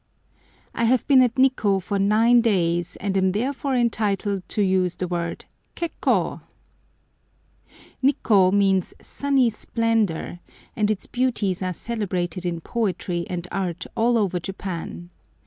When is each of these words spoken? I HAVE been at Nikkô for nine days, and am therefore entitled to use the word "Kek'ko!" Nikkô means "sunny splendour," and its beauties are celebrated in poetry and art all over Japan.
I 0.73 0.85
HAVE 0.85 1.05
been 1.07 1.21
at 1.21 1.35
Nikkô 1.35 1.79
for 1.79 1.99
nine 1.99 2.41
days, 2.41 2.95
and 2.95 3.15
am 3.15 3.33
therefore 3.33 3.75
entitled 3.75 4.41
to 4.49 4.63
use 4.63 4.95
the 4.95 5.07
word 5.07 5.45
"Kek'ko!" 5.75 6.41
Nikkô 8.03 8.51
means 8.51 8.95
"sunny 8.99 9.51
splendour," 9.51 10.39
and 10.75 10.89
its 10.89 11.05
beauties 11.05 11.61
are 11.61 11.71
celebrated 11.71 12.47
in 12.47 12.61
poetry 12.61 13.27
and 13.29 13.47
art 13.51 13.85
all 13.95 14.17
over 14.17 14.39
Japan. 14.39 15.11